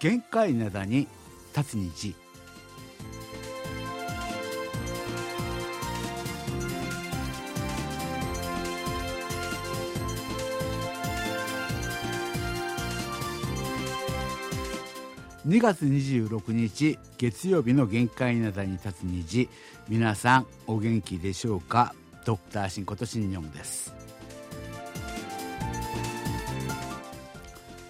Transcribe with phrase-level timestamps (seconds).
[0.00, 1.08] 限界灘に
[1.56, 2.14] 立つ日
[15.46, 19.48] 2月26日月曜日の限界なだに立つ虹。
[19.88, 21.94] 皆さんお元気でしょうか？
[22.24, 23.94] ドクターシンことシンニョンです。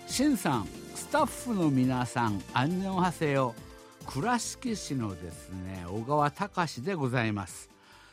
[0.06, 0.77] シンさん。
[1.08, 3.54] スタッフの皆さんアンニョンハセヨ
[4.04, 7.67] 倉敷市のですね小川隆でございます。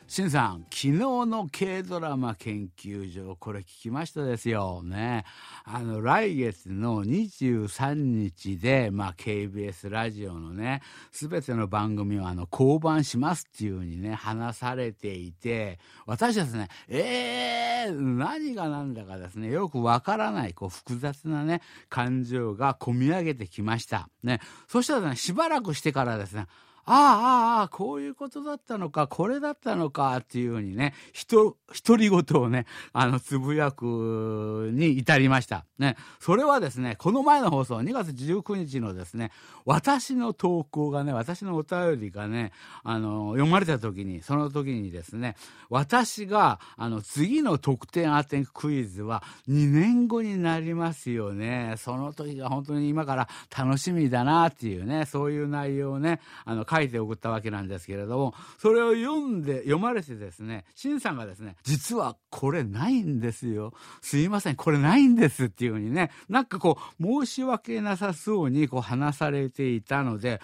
[0.08, 5.26] しんさん、昨日の軽ドラマ研究所、これ聞きましたですよね。
[5.64, 24.08] あの、来月の23日で、まあ、KBS ラジオのね、すべての番組をあの、降板しますっていうふうにね、話されていて、私はですね、えー、何が何だかですね、よくわからない、こう、複雑なね、感情が込み上げてきました。
[24.22, 24.40] ね。
[24.68, 26.46] そしたらね、しばらくしてからですね、
[26.86, 35.66] ああ、ああ、こういうことだったのか、これだったのかっていうふうにね、ひと、独り言をね、あの、つぶやくに至りました。
[35.80, 35.98] ね。
[36.20, 39.32] それはですね、この前の放送、2月19日のですね、
[39.66, 42.52] 私の投稿がね、私のお便りがね、
[42.84, 45.36] あの、読まれた時に、その時にですね、
[45.70, 51.76] 私が、あの、次の得点当てクイズは2年後になりますよね。
[51.78, 63.74] その時が本当に今から楽しみだなっていうね、そういう内容をね、あの、書いて送ったわけなんですけれども、それを読んで、読まれてですね、シンさんがですね、実はこれないんですよ。
[64.02, 70.42] すいません、これないんですっていうふうにね、なんかこう、申し訳なさそうにこう話されていたので、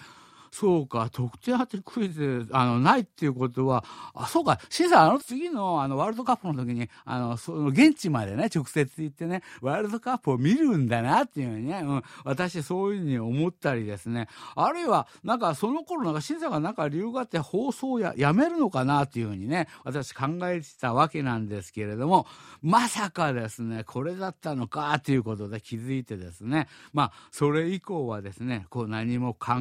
[0.52, 22.26] そうか、得点当てクイズ、あの、ないっていうことは、あ、そうか、シンさん、あの次の、あの、ワールドカップの時に、あの、その、現地までね、直接行ってね、ワールドカップを見るんだなっていうふうにね、うん、私、そういうふうに思ったりですね、あるいは、なんか、その頃、なんか、シンさんがなんか理由があって放送ややめるのかなっていうふうにね、私考えてたわけなんですけれども、
[22.60, 29.54] まさかですね、これだったのかっていうことで気づいてですね、まあ、それ以降はですね、こう、何も考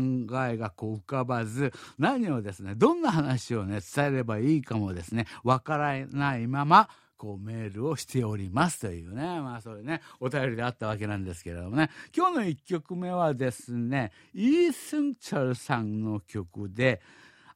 [0.49, 8.79] えがこう浮かばず何をですねどんな話をね伝えればいいかもですねわからないままこうメールをしております。
[8.79, 16.99] というね、まあそういうね、お便りであったわけなんですけれどもね、今日の1曲目はですね、イースンチャルさんの曲で、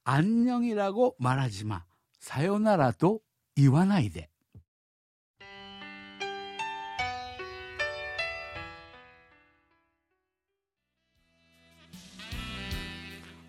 [0.04, 1.84] アンニョギラゴマラジマ、
[2.20, 3.24] さよならと
[3.56, 4.30] 言わないで。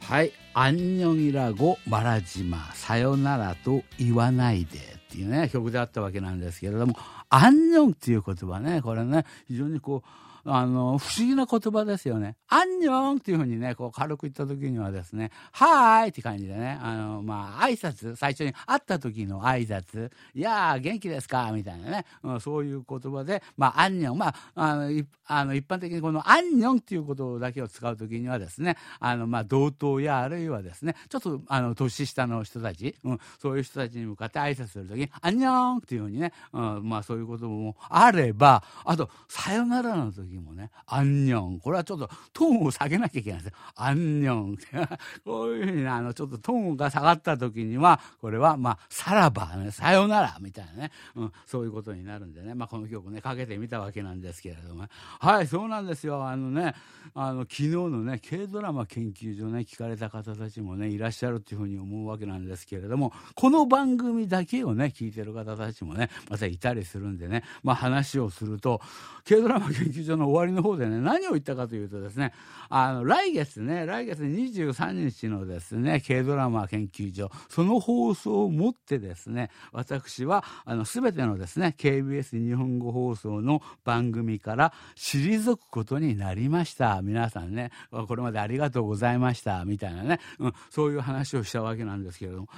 [0.09, 0.31] はい。
[0.55, 6.95] アンニョギラゴマラジマ、さよならと言わないでっていうね、曲であったわけなんですけれども、
[7.29, 10.09] アンニョンっていう言葉ね、これね、非常にこう、
[10.49, 12.37] あの、不思議な言葉ですよね。
[12.49, 21.51] アンニョンっていうふうにね、こう軽く言った時にはですね、はーいって感じでね、あの、まあ、挨拶、最初に会った時の挨拶、いやー、元気ですか？
[21.53, 41.61] みたいなね、うん、そういう言葉で、まあ、アンニョン、まあ、あの、あの一般的にこのアンニョンっていうことだけを使う時にはですね、あの、まあ、同等やあるいはですね、ちょっと、あの、年下の人たち、うん、そういう人たちに向かって挨拶する時に、アンニョンっていうふうにね、うん、まあ、そういうこともあれば、あと、さよならの時もね、アンニョン。
[41.61, 43.59] これはちょっとトーンを下げなきゃいけないんですよ。
[43.75, 44.59] アンニョン。
[45.25, 54.87] こういうふうに、あの、ちょっとトーンが下がった時には、これは、まあ、さらば、ね、さよなら、みたいなね、うん、そういうことになるんでね、まあ、この曲ね、かけてみたわけなんですけれども、
[55.19, 56.27] はい、そうなんですよ。
[56.27, 56.75] あのね、
[57.15, 68.81] あの、昨日のね、軽ドラマ研究所ね、聞かれた方たちもね、いらっしゃるっていうふうに思うわけなんですけれども、この番組だけをね、聞いてる方たちもね、またいたりするんでね、まあ、話をすると、
[69.27, 72.33] 軽ドラマ研究所の終わりの方でね、何を言ったかというとですね、
[72.69, 87.01] あの、来月ね、来月23日のですね、軽ドラマ研究所、その放送をもってですね、私は、あの、すべてのですね、KBS 日本語放送の番組から退くことになりました。
[87.03, 92.49] 皆さんね、これまでありがとうございました、みたいなね、うん、そういう話をしたわけなんですけれども、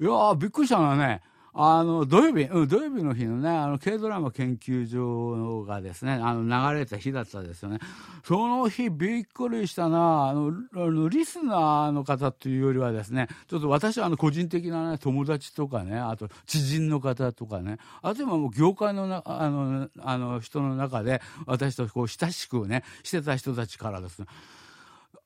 [0.00, 1.20] いやー、びっくりしたのはね、
[1.52, 7.78] あの土曜日、うん、土曜日の日のね、あの軽ドラマ研究所がですね、あの流れた日だったんですよね。
[8.24, 24.26] その日、びっくりしたな、あの、あのリスナーの方というよりはですね、ちょっと私はあの個人的なね、友達とかね、あと知人の方とかね、あとはもう業界のなあのあの人の中で、私とこう親しくね、してた人たちからですね、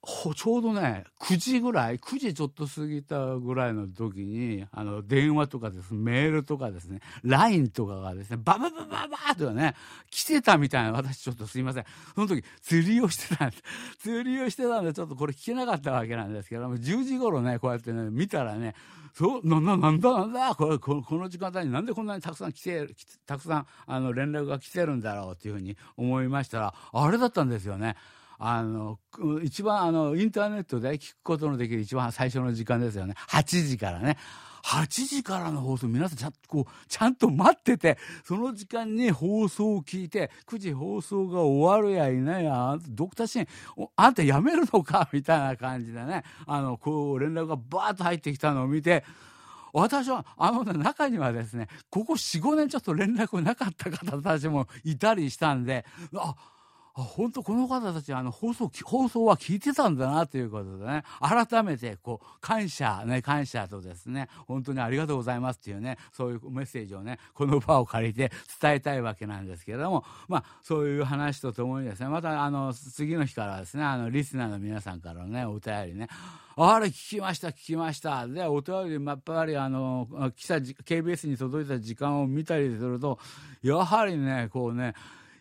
[0.07, 9.75] ちょうどね9時ぐらい9時ちょっと過ぎたぐらいの時にあの電話とかですメールとかですね LINE とかがですねバババババーとね
[10.11, 11.85] 来てたみたいな私ちょっとすいません
[12.15, 13.63] その時釣りをしてたんです
[14.01, 18.75] 釣りをしてたんでちょっとこれ聞けなかったわけなんですけども10時頃ねこうやってね見たらね
[19.15, 22.89] そうなななんだなんだこれこの時間帯になんでこんなにたくさん来て
[23.27, 27.97] たくさんあの連絡が来てるんだろうっていうふうに思いましたらあれだったんですよね。
[28.39, 28.99] あの
[29.43, 33.15] 一番あのインターネットで聞くことのできる一番最初の時間ですよね。
[33.29, 34.17] 8時からね。
[34.65, 45.09] 8時からの放送皆さんちゃんとこうちゃんと待っててその時間に放送を聞いて9時放送が終わるやいないやドクターシーンあんたやめるのか？
[45.13, 49.05] みたいな感じでねあのこう連絡がバーッと入ってきたのを見て
[49.75, 55.85] 私はあの、中にはですねここ45年ちょっと連絡なかった方たちもいたりしたんで
[56.17, 56.35] あ
[56.97, 61.03] あ本当この方たちあの放送放送は聞いてたんだなということでね。
[61.21, 68.31] 改めてこう感謝ね感謝とですね本当にありがとうございますっていうねそういうメッセージをねこの場を借りて
[68.61, 76.09] 伝えたいわけなんですけれどもまあそういう話とともにですねまたあの次の日からですねあのリスナーの皆さんからのねお便りね。
[76.57, 78.29] あれ聞きました聞きました。
[78.29, 80.07] でお便りやっぱりあの
[80.37, 83.19] 来た KBS に届いた時間を見たりすると
[83.63, 84.95] やはりねこうね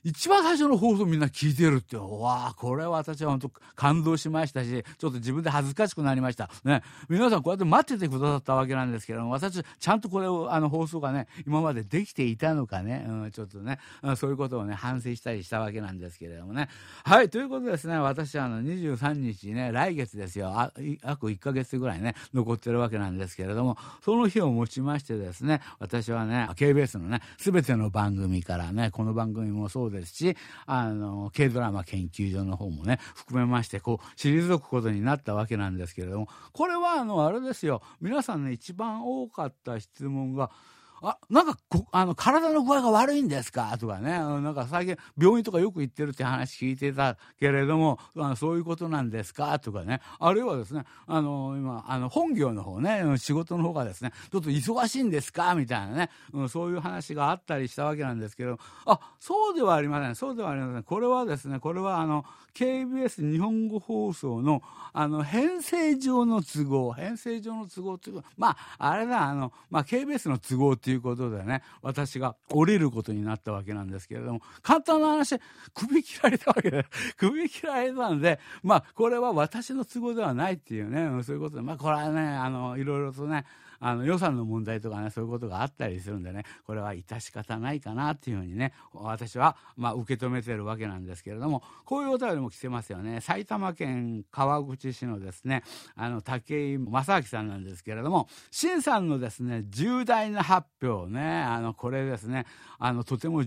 [0.04, 6.50] 一番最初の放送みんな聞いてるって、わあ、これは私は本当感動しましたし、ちょっと自分で恥ずかしくなりました。
[6.66, 6.82] ね。
[7.08, 13.80] 皆さんこうやって待っててくださったわけなんですけども、私、ちゃんとこれを、あの、放送がね、今までできていたのかね、うん、ちょっとね、
[14.18, 16.68] そういうことをね、反省したりしたわけなんですけれどもね。
[17.06, 37.82] はい、ということですね、私、あの、23日ね、来月ですよ、あ、約1ヶ月ぐらいね、残ってるわけなんですけれども、その日をもちましてですね、私はね、KBS のね、すべての番組からね、この番組もそうですですしあの軽ドラマ研究所の方もね含めましてこう退くことになったわけなんですけれどもこれはあのあれですよ。
[38.02, 40.52] 皆さんね一番多かった質問が
[41.06, 41.58] 「あなんか
[41.92, 43.78] あの体の具合が悪いんですか？
[43.78, 44.12] とかね。
[44.12, 49.60] なんか最近病院とかよく行ってるって話聞いてたけれどもあそういうことなんですか？
[49.60, 50.00] とかね。
[50.20, 55.56] あるいはですねあの今あの本業の方ね仕事の方がですねちょっと忙しいんですか？
[55.56, 58.58] みたいなね、うん、そういう話があったりしたわけなんですけど。
[58.86, 60.16] あそうではありません。
[60.16, 60.84] そうではありません。
[60.84, 62.24] これはですねこれはあの
[62.54, 64.62] KBS 日本語放送の
[64.94, 66.94] あの編成上の都合。
[66.94, 75.40] 編成上の都合っていうかまああれだあの、まあ、KBS の都合っていういうことでね私が降りることになったわけなんですけれども簡単な話
[75.74, 76.86] 首切られたわけで
[77.18, 83.46] 首切られたんでまあこれは私の都合ではないっていうねそういうことでまあこれはねあのいろいろとね
[83.86, 93.20] あの予算の問題とかねそういうことがあったりするんでねこれは致し方ないかなっていうふうにね私はまあ受け止めてるわけなんですけれどもこういうお便りも来てますよね。
[93.20, 95.64] 埼玉県川口市のですね
[95.98, 101.42] あの武井正明さんなんですけれども新さんのですね重大な発表ね。
[101.42, 102.46] あのこれですね。
[102.80, 103.44] あのとても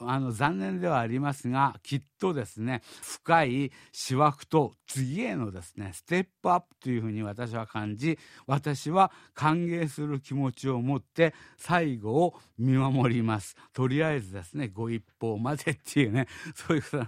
[0.00, 3.72] あの残念ではありますがきっとですね深い
[4.10, 13.56] 思惑と次へのですねステップアップというふうに私は感じ私は歓迎する気持ちを持って最後を見守ります。
[13.74, 16.98] とりあえずですねご一報までっていうね そういうこ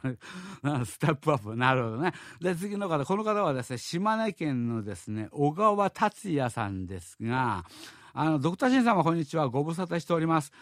[0.62, 1.56] とステップアップ。
[1.56, 2.12] なるほどね。
[2.40, 3.04] で次の方。
[3.04, 7.64] この方はですね島根県のですね小川達也さんですが
[8.12, 9.48] あのドクターシン様こんにちは。
[9.48, 10.52] ご無沙汰しております。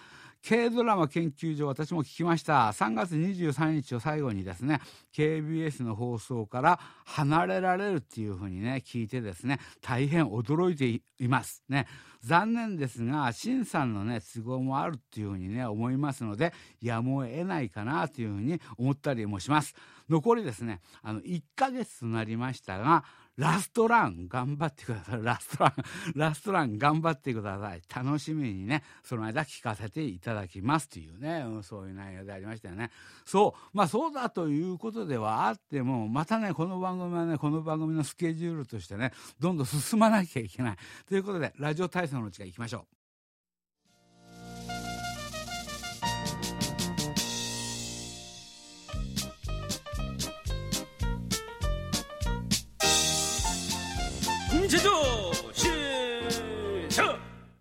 [0.46, 2.68] 軽ドラマ研究所私も聞きました。
[2.68, 4.80] 3月23日を最後にですね
[5.16, 10.86] KBS の放送から離れられるっていうふうにね聞いてですね大変驚いて
[11.18, 11.86] いますね。
[12.20, 16.52] 残念ですが新さんのね都合もあるっていうふうにね思いますので
[16.82, 19.74] やむを得ないかなというふうに思ったりもします。
[20.08, 23.04] 残りですねあの1ヶ月となりましたが
[23.38, 25.22] ラストラン頑張ってください。
[25.22, 25.74] ラストラン、
[26.16, 27.82] ラストラン頑張ってください。
[27.94, 32.90] 楽しみにね、その間聞かせていただきますというね、うん、そういう内容でありましたよね。
[33.24, 40.76] そう、まあそうだということではあっても、またね、この番組はね、この番組のスケジュールとしてね、どんどん進まなきゃいけない。
[41.08, 42.97] ということで、ラジオ体操のうちから行きましょう。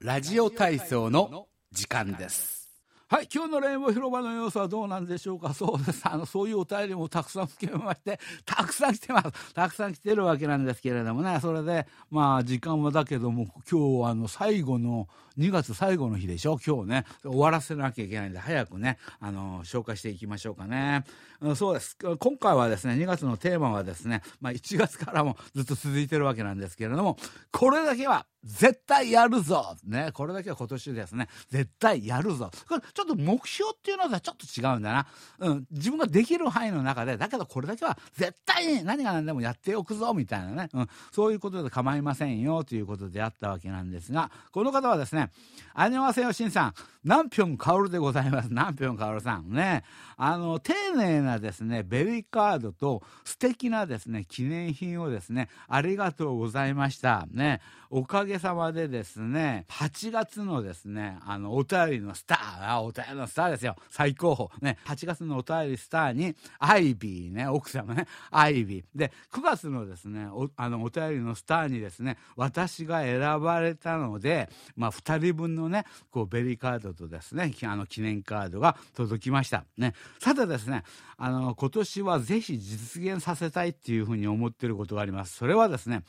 [0.07, 2.69] ラジオ体操の時間です
[3.09, 5.53] はい、今日のレインボー広場の様子はどうなんでしょうか？
[5.53, 6.01] そうです。
[6.05, 9.53] あの、そういうお便りもたくさん来てまして、 たくさん来てます。
[9.53, 16.59] たくさん来てるわけなんですけれどもね、それで、まあ、時間はだけども、今日は、あの、最後の、2月最後の日でしょ？
[16.65, 21.03] 今日ね、終わらせなきゃいけないんで、早くね、あの、紹介していきましょうかね。
[21.41, 21.97] うん、そうです。
[22.19, 27.17] 今回はですね、2月のテーマはですね、まあ、1月からもずっと続いてるわけなんですけれども、
[27.51, 32.49] これだけは、絶対やるぞね、これだけは今年ですね、絶対やるぞ。
[32.69, 35.07] これちょっと目標っていうのはちょっと違うんだな。
[35.39, 45.26] うん、自分ができる範囲の中で、だけどこれだけは絶対に何が何でもやっておくぞみたいなね、うん、そういうことで構いませんよということであったわけなんですが、この方はですね、
[45.73, 48.49] あにわせよしんさん、南平薫でございます。
[48.49, 49.83] 南平薫さんね。
[50.17, 57.27] あの、丁寧なですね、ベリーカードと素敵なですね、記念品をですね、ありがとうございました。
[57.31, 57.61] ね。
[57.89, 63.75] おかげさまでですね、8月のですね、あの、お便りのスター、あ、お便りのスターですよ。
[63.89, 64.71] 最高峰。
[64.73, 68.83] ね、8月のお便りスターに、アイビーね、奥様ね、アイビー。
[68.93, 79.65] で、9月のですね、お、あの、お便りのスターにですね、私が選ばれたので、まあ、2人人分のね、こう、ベリーカードとですね、あの、記念カードが届きました。
[79.77, 79.93] ね。
[80.19, 80.83] さてですね、
[81.17, 85.35] あの、今年はぜひ実現させたいっていうふうに思ってることがあります。
[85.35, 86.03] それはですね、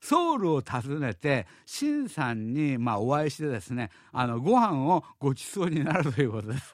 [0.00, 6.72] ソウルを訪ねて、シンさんに、まあ、お会いしてですね、あの、ご飯をご馳走になるということです。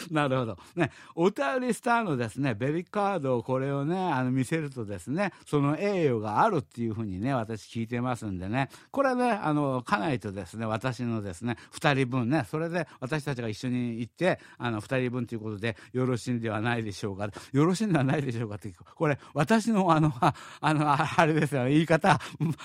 [0.10, 0.58] なるほど。
[0.76, 17.28] ね、お便りスターのですね、ベリカードをこれをね、あの、見せるとですね、その栄誉があるっていうふうにね、私聞いてますんでね、これね、あの、家内とですね、私のですね、二人分ね、それで私たちが一緒に行って、あの、二人分ということで、よろしいんではないでしょうか。
[17.52, 20.12] よろしいんではないでしょうかって、これ、私のあの、
[20.60, 22.18] あの、あれですよ、言い方、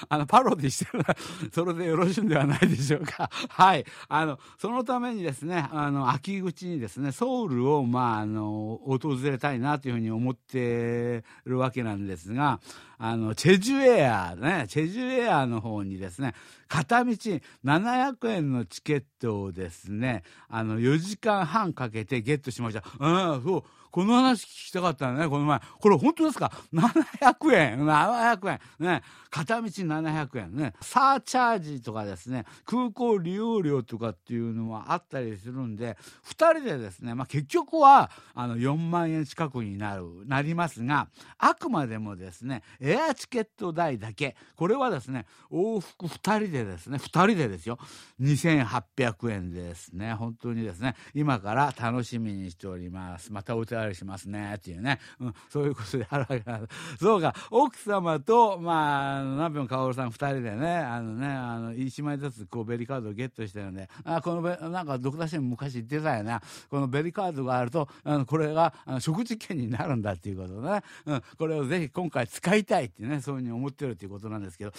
[0.09, 1.03] あの、パロディしてる
[1.53, 3.29] それでよろしいんではないでしょうか。
[3.49, 3.85] はい。
[4.07, 12.59] あの、そのためにですね、あの、秋口にですね、ソウルを、まあ、あの、訪れたいなというふうに思っているわけなんですが、
[12.99, 16.35] あの、チェジュエアね、チェジュエアの方にですね、
[16.67, 22.83] 片道700円のチケットをですね、あの、4時間半かけてゲットしました。
[22.99, 23.63] うん、そう。
[23.91, 25.59] この話聞きたかったね、この前。
[25.79, 29.01] これ本当ですか ?700 円 !700 円ね。
[29.29, 30.73] 片道700円ね。
[30.81, 44.35] サーチャージとかですね、空港利用料とかっていうのはあったりするんで、2人でですね、まあ結局は、あの、4万円近くになる、なりますが、あくまでもですね、エアチケット代だけ。
[44.55, 47.77] これはですね、往復2人でですね、2人でですよ。
[48.21, 50.13] 2800円ですね。
[50.13, 53.31] 本当にですね、今から楽しみにしております。
[53.31, 56.97] またお便りしますねっていうね、うん、そういうことであるわけなんです。
[57.03, 74.71] そうか、奥様と、まあ、ナピョン薫さん2人でね、あのね、あの、1枚ずつこうベリーカードをゲットしてるんで、あ、このベ、なんか、ドクターシェン昔言ってたよな、このベリーカードがあると、あの、これが、あの食事券になるんだっていうことね、うん、これをぜひ今回使いたいってね、そういうふうに思ってるっていうことなんですけど、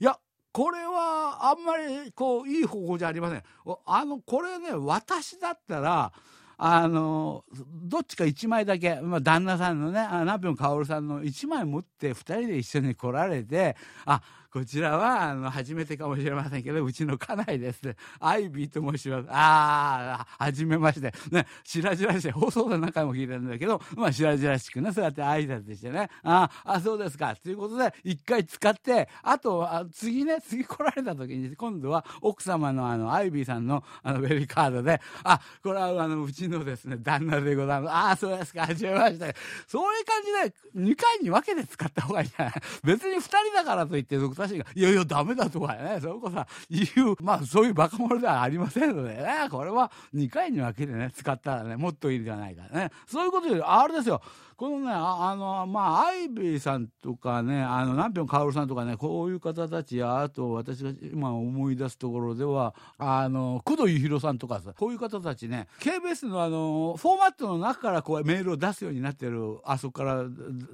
[0.00, 0.18] いや、
[0.54, 3.42] これはあんまりこういい方法じゃありません。
[3.86, 6.12] あのこれね私だったら
[6.56, 7.44] あの
[7.82, 14.22] どっちか1枚だけ、まあ、旦那さんのねナピョン薫さんの1枚持って2人で一緒に来られてあ
[14.54, 17.96] こちらは、あの、初めてかもしれませんけど、うちの家内ですね。
[18.20, 19.26] アイビーと申します。
[19.28, 21.12] ああ、はじめまして。
[21.32, 22.30] ね、白々しい。
[22.30, 26.08] 放送で何回も聞いてるんだけど、まあ、白々しくね、そうやって挨拶してね。
[26.22, 27.34] ああ、そうですか。
[27.34, 37.92] ということで、一回使って、あと、あ次ね、次来られた時に、今度は奥様のあの、アイビーさんの、あの、ベリーカードで、あ、これはあの、うちのですね、旦那でございます。
[37.92, 38.60] ああ、そうですか。
[38.68, 39.34] はじめまして。
[39.66, 42.54] そういう感じで、2回に分けて使った方がいいんじゃない？
[42.84, 52.90] 別に2人だからといって、ドクターシーが、いやいや、ダメだとかね、それこそ言う、まあそういうバカ者ではありませんのでね、これは2回に分けてね、使ったらね、もっといいんじゃないかね。
[53.06, 54.20] そういうことより、あれですよ、
[54.56, 70.24] このね、あの、まあ、アイビーさんとかね、あの、南辺薫さんとかね、こういう方たちや、あと私が今思い出すところでは、あの、工藤裕弘さんとかさ、こういう方たちね、KBS のあの、フォーマットの中からこうメールを出すようになってる、あそこから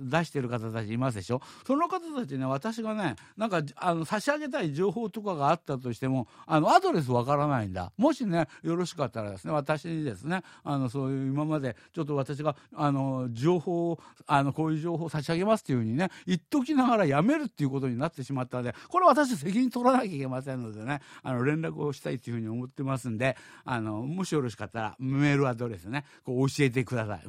[0.01, 1.41] 出してる方たちいますでしょ？
[1.67, 7.93] その方たちね、私がね、なんか、あの、差し上げたい情報とかがあったとしても、あの、アドレスわからないんだ。
[7.97, 27.21] もしね、よろしかったらですね、私にですね、あの、そういう今まで、ちょっと私が、あの、情報報あのこういう情報を差し上げますっていうふうにね言っときながらやめるっていうことになってしまったのでこれは私責任取らなきゃいけませんのでねあの連絡をしたいというふうに思ってますんであのもしよろしかったらメールアドレスねこう教えてください。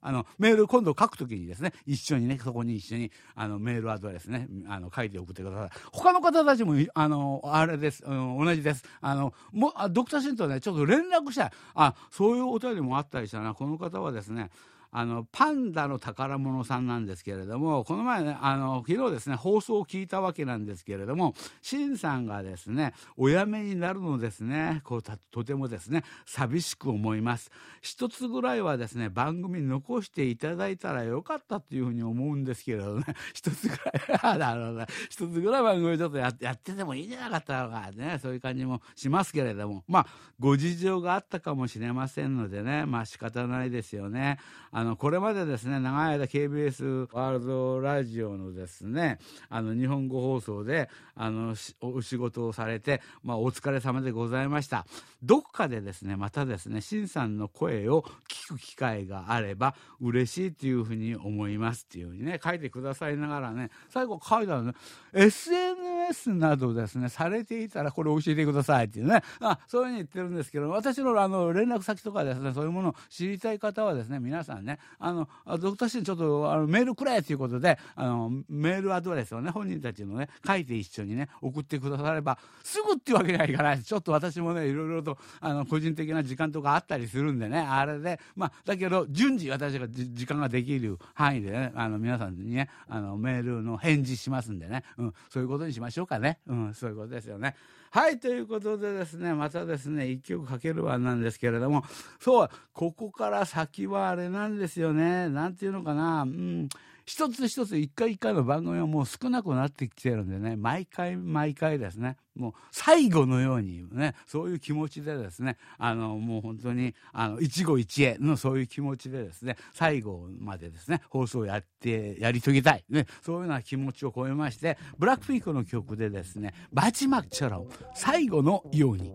[0.00, 5.70] あのメール今度書くときにですね一緒にねそこに一緒にあのメールアドレスねあの書いて送ってください。
[5.92, 8.84] 他の方たちもあのあれです、うん、同じです。
[9.00, 11.50] あのもドクターシンとねちょっと連絡したい。
[11.74, 13.54] あそういうお便りもあったりしたな。
[13.54, 14.50] この方はですね
[14.90, 27.50] あのパンダの宝物さんなんですけれどもこの前ねあの昨日ですね放送を聞いたわけなんですけれどもしんさんがですねお辞めになるのですねこうとてもですね寂しく思います。
[27.80, 33.04] 一つぐらいはですね番組残していただいたらよかったというふうに思うんですけれどね。
[33.34, 33.76] 一つぐ
[34.22, 39.84] らい なるほど一つぐらい番組ちょっとやっててもいいんじゃなかったのかねそういう感じもしますけれども。
[39.88, 40.06] まあ
[40.38, 44.38] ご事情があったかもしれませんのでねまあ仕方ないですよね。
[44.76, 49.18] あのこれまでですね長い間 KBS ワールドラジオのですね
[49.48, 54.84] あの日本語放送であのお仕事をされて、まあ、お疲れ様でございました。
[55.22, 64.72] どこかでですねまたですねしさんの声を聞く機会があれば嬉しいというふうに思いますっていうふうにね書いてくださいながらね最後書いてあるね
[65.14, 65.95] SNS
[66.28, 69.22] などですねされていたらこれ教えてくださいっていうね。
[69.40, 95.95] あそういうふうに言ってるんですけど私のあの連絡先とかですねそういうものを知りたい方はですね皆さんねあのドクターシーちょっとあのメールくれということであのメールアドレスをね本人たちのね書いて一緒にね送ってくださればすぐっていうわけにはいかないちょっと私もねいろいろとあの個人的な時間とかあったりするんでねあれでまあだけど順次私が時間ができる範囲でねあの皆さんにねあのメールの返事しますんでね、うん、そういうことにしましょう。
[95.96, 97.56] しょうかね、うん、そういうことですよね。
[97.90, 101.84] はいということでですねまたですね一曲かけるわなんですけれども
[102.20, 105.30] そうここから先はあれなんですよね。
[105.30, 106.22] 何て言うのかな。
[106.22, 106.68] うん。
[107.06, 129.14] 一つ一つ一回一回の番組はもう少なくなってきてるんでね毎回毎回ですねもう最後のようにねそういう気持ちでですねあのもう本当にあの一期一会のそういう気持ちでですね最後までですね放送やってやり遂げたい、ね、そういうような気持ちを込めましてブラックフィークの曲でですね「バチマッチャラを最後のように」。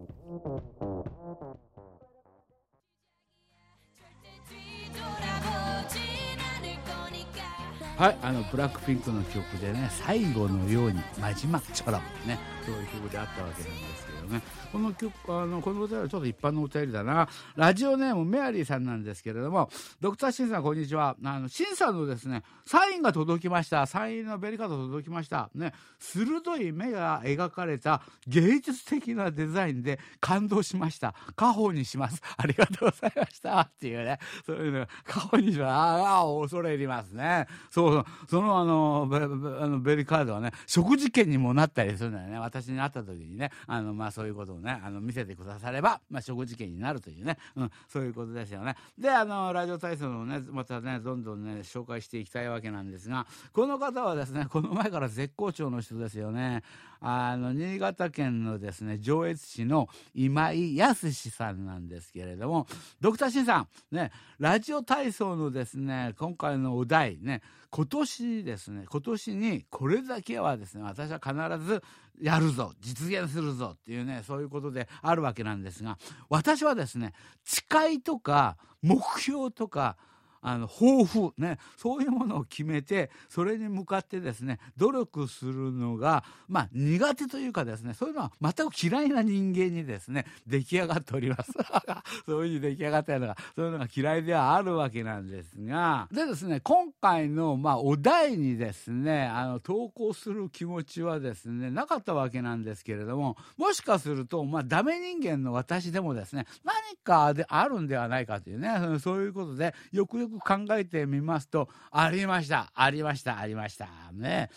[8.01, 12.39] はい、あのブラックピンクの曲でね最後のように「マジマッチョラ」ね。
[12.65, 14.41] そういう曲であったわけなんですけどね。
[14.71, 17.27] この曲あのこのお便りはちょっと一般のお便りだな。
[17.55, 21.15] ラジオネームメアリーさんなんですけれどもドクターシンさんこんにちは。
[21.23, 23.85] あのシンさんのですねサインが届きました。
[23.85, 25.49] サインのベリカード届きました。
[25.55, 25.73] ね。
[25.99, 31.13] 鋭い目が描かれた芸術的なデザインで感動しました。
[31.35, 32.21] 家宝にします。
[32.37, 33.59] ありがとうございました。
[33.61, 34.19] っていうね。
[34.45, 35.69] そういうの家宝にします。
[35.71, 37.47] ああ恐れ入りますね。
[37.69, 39.19] そうそのあのベあ
[39.67, 42.50] のベリカードはね食事券にもなったりするんだよね。
[42.51, 48.75] 私に会った時にねあのまあそういうことをねあの見せてくだされば、まあ、食事券になるというね、うん、そういうことですよね。
[48.97, 56.63] であのラジオ体操のねまたねどんどんね紹介していきたいわけなんですがこの方はですねこの前から絶好調の人ですよね。
[57.03, 62.67] あの新潟県のですね上越市の今井康さんなんですけれども
[62.99, 71.33] ドクターシンさんねラジオ体操のですね今回のお題ね今年ですね今年にこれだけはですね私は必
[71.65, 71.81] ず
[72.21, 75.97] やるぞ実現するぞっていうねそういうことであるわけなんですが
[76.29, 77.13] 私はですね
[77.45, 79.95] 誓いとか目標とか
[80.41, 91.51] あの抱負ねそういうものを決めてそれに向かってですね努力するのがまあ苦手というかですねそういうのは全く嫌いな人間にですね出来上がっております。
[92.25, 113.87] そういうふうに出来上がったのがそういうのが嫌いではあるわけなんですがでですね今回のまあお題にですねあの投稿する気持ちはですねなかったわけなんですけれどももしかするとまあダメ人間の私でもですね何かであるんではないかというねそういうことでよくよくく考えてみますとありましたありましたありました。
[114.13, 114.49] ね。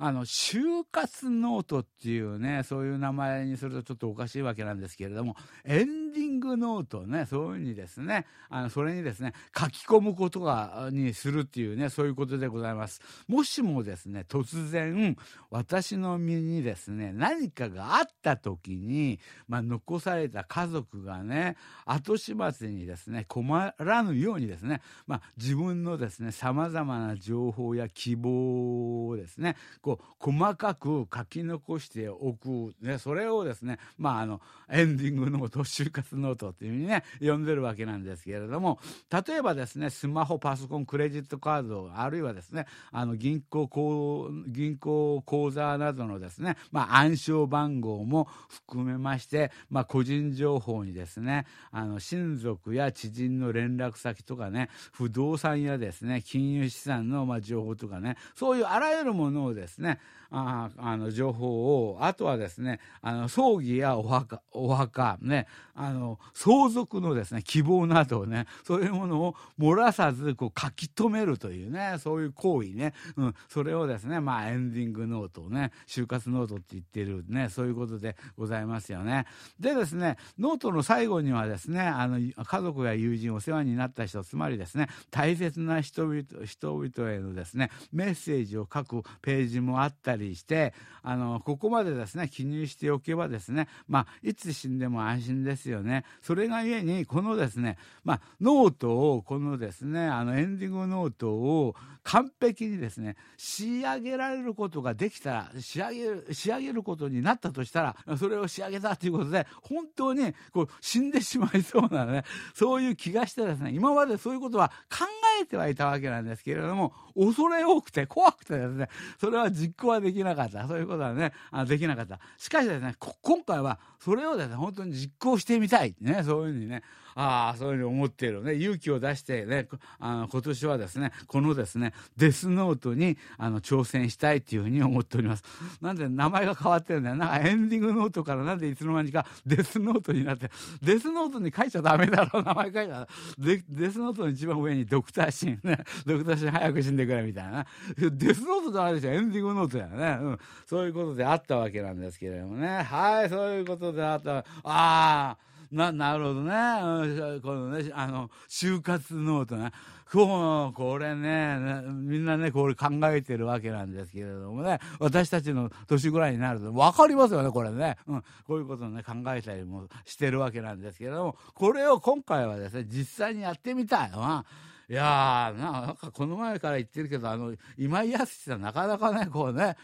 [0.00, 13.00] あの就活ノートっていうねそういう名前にするとちょっとおかしいわけなんですけれどもエンディングノートねそういうふうにですねあのそれにですね書き込むことがにするっていうねそういうことでございます。
[13.26, 15.16] もしもですね突然
[15.50, 19.18] 私の身にですね何かがあった時に、
[19.48, 34.40] まあ、残された家族がね後始末にですね困らぬようにですね、まあ、自分のですねさまざまな情報や希望をですねこう細かく書き残しておく、ね、それをですね、まあ、あの
[34.70, 38.78] エンディングノート終活ノートっていうふうにね呼んでるわけなんですけれども
[39.10, 59.98] 例えばですねスマホパソコンクレジットカードあるいはですねあの銀行銀行口座などのですね、まあ、暗証番号も含めまして、まあ、個人情報にですねあの親族や知人の連絡先とかね不動産やですね金融資産のま情報とかねそういうあらゆるものをですね
[60.30, 79.26] ああの情報をあとはですねあの葬儀やお墓お墓ねあの相続のですね希望などをねそういうものを漏らさずこう書き留めるというねそういう行為ね、うん、それをですねまあエンディングノートをね終活ノートって言ってるねそういうことでございますよね。
[79.60, 96.04] でですねノートの最後にはですねあの家族や友人お世話になった人つまりですね大切な人々人々へのですねメッセージを書くページもあったりしてあのここまでですね記入しておけばですねまあいつ死んでも安心ですよね。
[96.22, 115.04] それがゆえにこのですねまあノートをこのですねあのエンディングノートを完璧にですね仕上げられることができたら仕上げる仕上げることになったとしたらそれを仕上げたということで本当にこう死んでしまいそうなねそういう気がしてですね今までそういうことは考
[115.40, 118.88] えてはいたわけなんですけれども恐れ多くて怖くてですね
[119.20, 120.66] それは実行はできなかった。
[120.66, 122.20] そういうことはねあできなかった。
[122.36, 126.82] しかしですね今回はそれをですね本当に実行してみたいねそういうふうにね
[127.20, 129.66] ああそういうふうに思ってるね勇気を出してね
[129.98, 135.42] あの今年はですねこのですねデスノートにあの挑戦したいっていうふうに思っております。
[135.80, 137.16] なんで名前が変わってるんだよ。
[137.16, 140.48] なんかエンディングノートからなんでいつの間にかデスノートになって
[140.80, 147.66] デスノートに書いちゃダメだろ名前書いたらデスノートの一番上にドクターシーンねドクターシーン早く死んでくれみたいな。
[147.96, 152.82] デスノートじゃないでしょエンディングノートだよね、うん、そういうことであったわけなんですけれどもね。
[152.82, 154.38] はいそういうことであった。
[154.38, 155.36] ああ
[155.70, 159.72] ななるほどね、このね、あの終活ノートね、
[160.10, 161.58] こうこれね、
[161.92, 174.44] みんなね、これ考えてるわけなんですけれどもね、私たちの年ぐらいになると分かりますよね、これね、うん、こういうことをね、考えたりもしてるわけなんですけれども、これを今回はですね、実際にやってみたいな。
[174.90, 179.76] いやーなんかこの前から言ってるけどあの今井康さんなかなかねこうね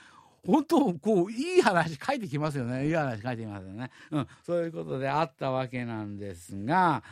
[0.47, 2.87] 本当こういい話書いてきますよね。
[2.87, 7.03] いい話書いてきますよね、うん、そういうことであったわけなんですが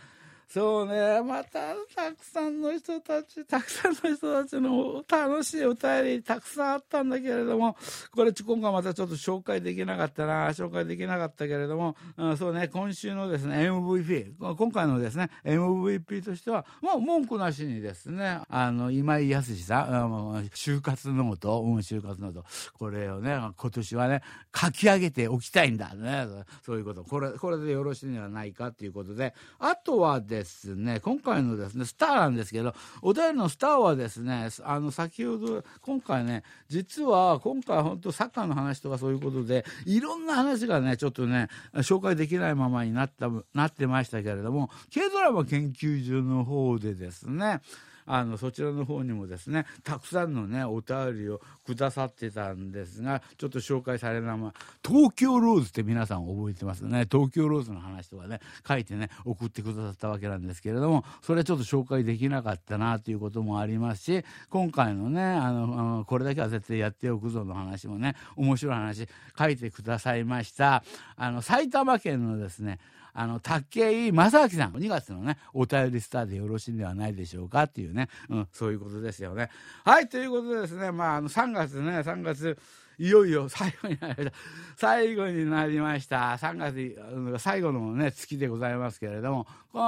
[0.52, 7.74] そうね、またたくさんの人たち、たくさんの人たちの楽しいお便りたくさんあったんだけれども、
[8.14, 24.20] これ今回またちょっと紹介できなかったな、紹介できなかったけれども、うん、そうね、今週のですね、MVP、今回のですね、MVP としては、もう文句なしにですね、あの、今井康さん、終活ノート、うん、終活ノート、これをね、今年はね、
[24.54, 26.26] 書き上げておきたいんだね、
[26.62, 31.00] そういうこと、これ、これでよろしいんじゃないかということで、あとはですですね。
[31.00, 47.60] 今回のですねスターなんですけどお便りのスターはですねあの先ほど今回ね実は今回本当サッカーの話とかそういうことでいろんな話がねちょっとね紹介できないままになったなってましたけれども軽ドラマ研究所の方でですね
[48.06, 57.06] あのそちらの方にもですねたくさんのねお便りをくださってたんですがちょっと紹介されなまま東京ローズって皆さん覚えてますね。
[57.10, 70.82] 東京ローズの話とかね書いてね送ってくださったわけなんですけれどもそれちょっと紹介できなかったなということもありますし今回のねあのこれだけは絶対やっておくぞの話もね面白い話書いてくださいました。
[71.16, 72.78] あの埼玉県のですね
[73.14, 74.72] あの武井正明さん。
[74.72, 79.50] 2月のねお便りスターでよろしいんではないでしょうかっていうね、うん、そういうことですよね。
[79.84, 82.58] はいということでですねまああの3月ね3月
[82.98, 84.32] いよいよ最後になりました。
[84.76, 86.36] 最後になりました。
[86.36, 89.46] 3月最後のね月でございますけれども。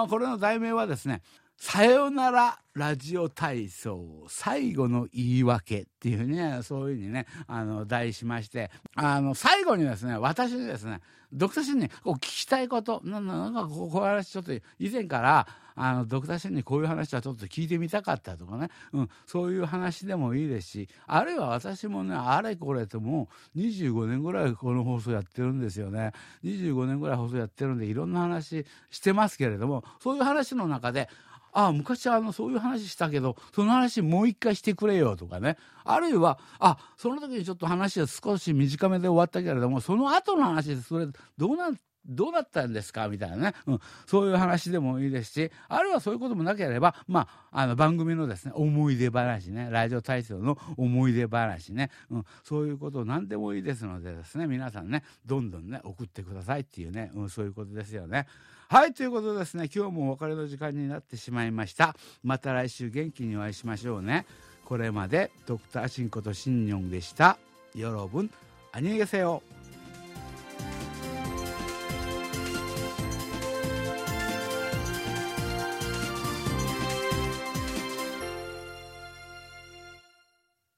[0.08, 1.22] これの題名はですね
[1.56, 11.00] さよならラジオ体操最後の言い訳っていうふうにねそういうふうにねあの題しましてあの最後にですね私にですね
[11.32, 26.12] ドクターシンにこう聞きたいことなんかこういう話ちょっと以前からあのドクターシンにこういう話はちょっと聞いてみたかったとかね、うん、そういう話でもいいですしあるいは私もねあれこれともう25年ぐらいこの放送やってるんですよね。
[26.44, 31.08] 25年ぐらい放送やってるんでいろんな話してますけれどもそういう話の中で
[31.54, 35.56] ああ昔あのそういう話したけどその話もう一回してくれよとかね。
[35.84, 41.06] あるいはあその時にちょっと話は少し短めで終わったけれどもその後の話でそれ
[41.38, 41.70] どうな
[42.06, 43.08] どうだったんですか？
[43.08, 49.68] みたいなね、うん、そういう話でもいいですしあるいはそういうこともなければ、まあ、あの番組のですね思い出話ね。
[49.70, 58.26] ラジオ体操の思い出話ね、うん、そういうこと何でもいいですのでですね皆さんねどんどんね送ってくださいっていうね、うん、そういうことですよね。
[58.69, 64.25] はいということでですね今日もお別れの時間になってしまいましたまた来週元気にお会いしましょうね
[64.63, 67.39] これまでドクターシンことシンニョンでした
[67.75, 69.41] 여러분안녕히계세요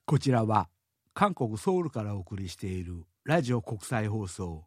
[0.05, 0.69] こちらは
[1.13, 4.65] 韓国ソウルからお送りしているラジオ国際放送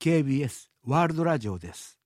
[0.00, 2.00] KBS ワールドラジオです